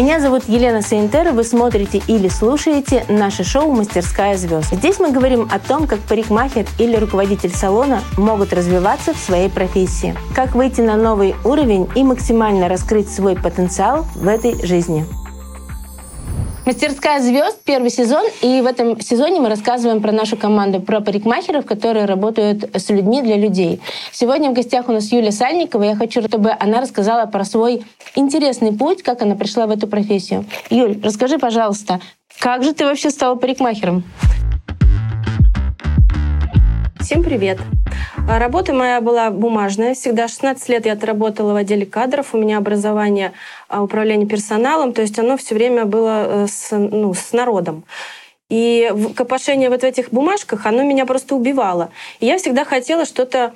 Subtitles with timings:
[0.00, 4.72] Меня зовут Елена Сейнтер, вы смотрите или слушаете наше шоу «Мастерская звезд».
[4.72, 10.16] Здесь мы говорим о том, как парикмахер или руководитель салона могут развиваться в своей профессии,
[10.34, 15.04] как выйти на новый уровень и максимально раскрыть свой потенциал в этой жизни.
[16.66, 21.64] Мастерская звезд первый сезон, и в этом сезоне мы рассказываем про нашу команду, про парикмахеров,
[21.64, 23.80] которые работают с людьми для людей.
[24.12, 25.82] Сегодня в гостях у нас Юлия Сальникова.
[25.84, 27.82] Я хочу, чтобы она рассказала про свой
[28.14, 30.44] интересный путь, как она пришла в эту профессию.
[30.68, 32.00] Юль, расскажи, пожалуйста,
[32.38, 34.04] как же ты вообще стала парикмахером?
[37.00, 37.58] Всем привет!
[38.28, 39.94] А работа моя была бумажная.
[39.94, 42.34] Всегда 16 лет я отработала в отделе кадров.
[42.34, 43.32] У меня образование
[43.68, 44.92] а, управления персоналом.
[44.92, 47.84] То есть оно все время было э, с, ну, с народом.
[48.48, 51.90] И копошение вот в этих бумажках, оно меня просто убивало.
[52.18, 53.54] И я всегда хотела что-то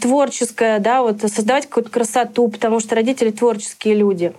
[0.00, 4.32] творческое, да, вот создавать какую-то красоту, потому что родители творческие люди.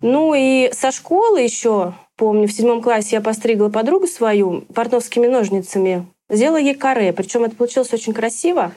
[0.00, 6.06] Ну и со школы еще, помню, в седьмом классе я постригла подругу свою портновскими ножницами
[6.30, 7.12] сделала ей каре.
[7.12, 8.72] Причем это получилось очень красиво.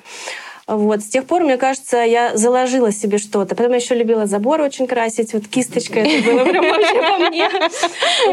[0.67, 1.01] Вот.
[1.01, 3.55] С тех пор, мне кажется, я заложила себе что-то.
[3.55, 5.33] Потом я еще любила заборы очень красить.
[5.33, 7.49] Вот кисточкой это было прям вообще по мне.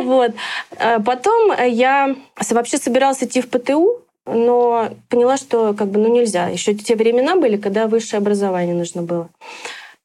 [0.05, 0.33] Вот.
[0.79, 2.15] А потом я
[2.51, 6.49] вообще собиралась идти в ПТУ, но поняла, что как бы ну нельзя.
[6.49, 9.29] Еще те времена были, когда высшее образование нужно было.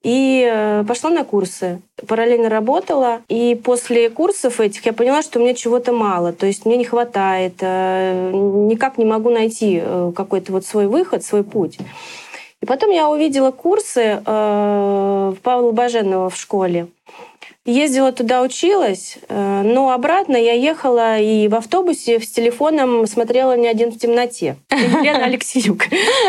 [0.06, 1.81] И э, пошла на курсы.
[2.08, 3.22] Параллельно работала.
[3.28, 6.31] И после курсов этих я поняла, что мне чего-то мало.
[6.31, 7.56] То есть мне не хватает.
[7.61, 11.80] Э, никак не могу найти э, какой-то вот свой выход, свой путь.
[12.61, 16.88] И потом я увидела курсы Павла Баженова в школе.
[17.67, 23.67] Ездила туда, училась, э, но обратно я ехала и в автобусе с телефоном смотрела «Не
[23.67, 24.58] один в темноте».
[24.71, 25.86] Елена Алексеюк.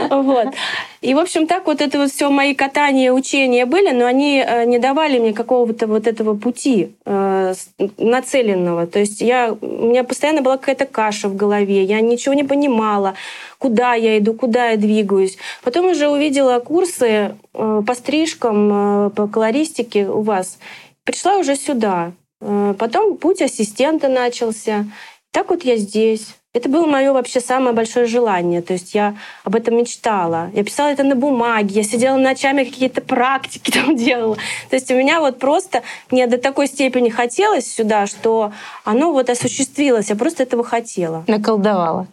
[0.09, 0.55] Вот.
[1.03, 4.65] И, в общем, так вот это вот все мои катания, учения были, но они э,
[4.65, 7.53] не давали мне какого-то вот этого пути э,
[7.99, 8.87] нацеленного.
[8.87, 13.13] То есть я, у меня постоянно была какая-то каша в голове, я ничего не понимала,
[13.59, 15.37] куда я иду, куда я двигаюсь.
[15.63, 20.59] Потом уже увидела курсы по стрижкам, по колористике у вас—
[21.07, 22.13] пришла уже сюда.
[22.43, 24.85] Э, потом путь ассистента начался.
[25.31, 26.35] Так вот я здесь.
[26.53, 28.63] Это было мое вообще самое большое желание.
[28.63, 30.51] То есть я об этом мечтала.
[30.55, 34.37] Я писала это на бумаге, я сидела ночами какие-то практики там делала.
[34.71, 38.53] То есть у меня вот просто, мне до такой степени хотелось сюда, что
[38.85, 40.09] оно вот осуществилось.
[40.09, 41.25] Я просто этого хотела.
[41.27, 42.07] Наколдовала.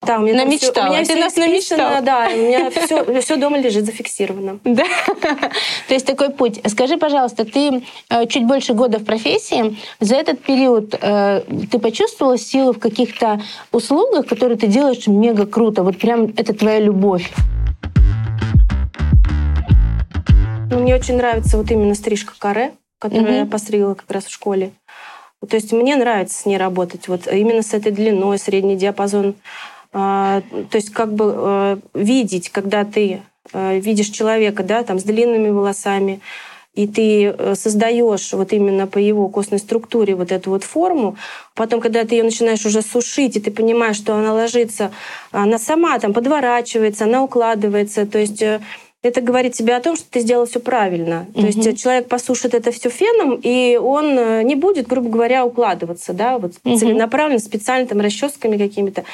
[0.00, 0.72] Да, у меня намечтала.
[0.72, 2.00] Все, у меня Ты все нас намечтала.
[2.02, 4.60] Да, у меня все, все дома лежит зафиксировано.
[4.64, 4.84] Да.
[5.88, 6.60] То есть такой путь.
[6.66, 9.76] Скажи, пожалуйста, ты э, чуть больше года в профессии.
[9.98, 13.40] За этот период э, ты почувствовала силу в каких-то
[13.72, 15.82] услугах, которые ты делаешь мега круто?
[15.82, 17.32] Вот прям это твоя любовь.
[20.70, 23.38] Ну, мне очень нравится вот именно стрижка каре, которую угу.
[23.38, 24.70] я постригла как раз в школе.
[25.48, 27.08] То есть мне нравится с ней работать.
[27.08, 29.34] Вот именно с этой длиной, средний диапазон
[29.92, 33.22] то есть как бы э, видеть, когда ты
[33.52, 36.20] э, видишь человека, да, там с длинными волосами,
[36.74, 41.16] и ты э, создаешь вот именно по его костной структуре вот эту вот форму,
[41.54, 44.92] потом, когда ты ее начинаешь уже сушить, и ты понимаешь, что она ложится,
[45.32, 48.42] она сама там подворачивается, она укладывается, то есть
[49.02, 51.26] это говорит тебе о том, что ты сделал все правильно.
[51.34, 51.40] Угу.
[51.40, 56.38] То есть человек посушит это все феном, и он не будет, грубо говоря, укладываться, да,
[56.38, 56.76] вот угу.
[56.76, 59.04] целенаправленно, специально там расческами какими-то.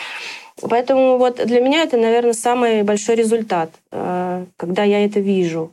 [0.62, 5.72] Поэтому вот для меня это, наверное, самый большой результат, э, когда я это вижу.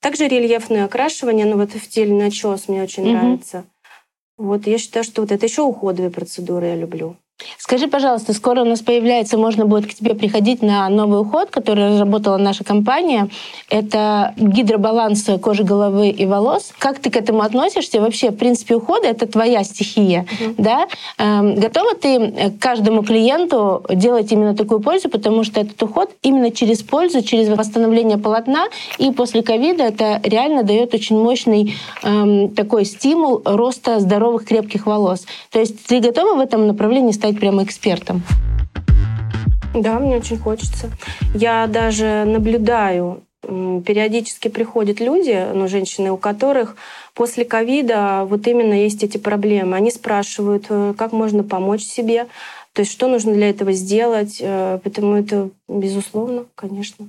[0.00, 3.12] Также рельефное окрашивание, ну вот в теле начес мне очень угу.
[3.12, 3.64] нравится.
[4.38, 7.16] Вот я считаю, что вот это еще уходовые процедуры я люблю.
[7.58, 11.90] Скажи, пожалуйста, скоро у нас появляется, можно будет к тебе приходить на новый уход, который
[11.90, 13.28] разработала наша компания.
[13.68, 16.72] Это гидробаланс кожи головы и волос.
[16.78, 18.00] Как ты к этому относишься?
[18.00, 20.26] Вообще, в принципе, уходы— это твоя стихия.
[20.40, 20.54] Uh-huh.
[20.58, 20.86] Да?
[21.18, 26.82] Эм, готова ты каждому клиенту делать именно такую пользу, потому что этот уход именно через
[26.82, 28.66] пользу, через восстановление полотна,
[28.98, 35.26] и после ковида это реально дает очень мощный эм, такой стимул роста здоровых крепких волос.
[35.50, 38.22] То есть ты готова в этом направлении стать стать прямо экспертом?
[39.74, 40.90] Да, мне очень хочется.
[41.34, 46.76] Я даже наблюдаю, периодически приходят люди, ну, женщины, у которых
[47.14, 49.76] после ковида вот именно есть эти проблемы.
[49.76, 52.26] Они спрашивают, э, как можно помочь себе,
[52.72, 54.38] то есть что нужно для этого сделать.
[54.40, 57.08] Э, поэтому это безусловно, конечно.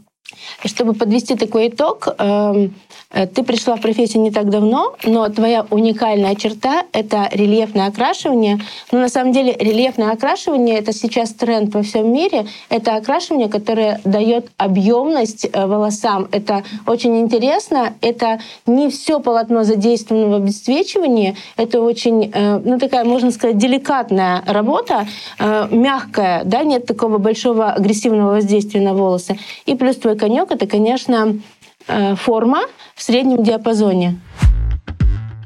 [0.66, 2.74] Чтобы подвести такой итог, эм,
[3.12, 8.60] Э, ты пришла в профессию не так давно, но твоя уникальная черта— это рельефное окрашивание.
[8.92, 12.46] Но на самом деле рельефное окрашивание— это сейчас тренд во всем мире.
[12.70, 16.28] Это окрашивание, которое дает объемность э, волосам.
[16.32, 17.94] Это очень интересно.
[18.02, 21.36] Это не все полотно задействовано в обесцвечивании.
[21.58, 25.08] Это очень, э, ну такая, можно сказать, деликатная работа,
[25.40, 29.38] мягкая, да, нет такого большого агрессивного воздействия на волосы.
[29.66, 31.42] И плюс твой конек— это, конечно,
[31.88, 32.62] Э, форма
[32.96, 34.20] в среднем диапазоне.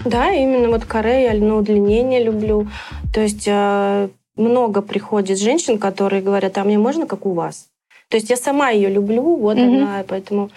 [0.04, 2.68] Да, именно вот каре я на удлинение люблю.
[3.13, 7.68] То есть э, много приходит женщин, которые говорят, а мне можно как у вас?
[8.10, 9.77] То есть я сама ее люблю, вот mm-hmm.
[9.77, 10.51] она, поэтому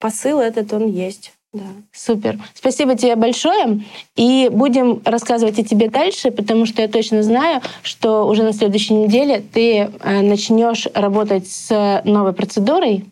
[0.00, 1.32] посыл этот он есть.
[1.52, 1.64] Да.
[1.92, 2.38] Супер.
[2.54, 3.82] Спасибо тебе большое.
[4.16, 8.94] И будем рассказывать о тебе дальше, потому что я точно знаю, что уже на следующей
[8.94, 13.06] неделе ты э, начнешь работать с новой процедурой,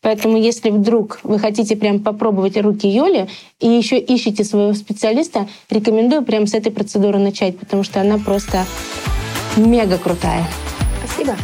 [0.00, 3.28] Поэтому, если вдруг вы хотите прям попробовать руки Юли
[3.60, 8.64] и еще ищете своего специалиста, рекомендую прямо с этой процедуры начать, потому что она просто
[9.56, 10.46] мега крутая.
[11.04, 11.36] Спасибо.